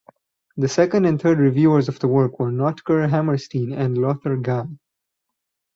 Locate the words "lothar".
3.99-4.37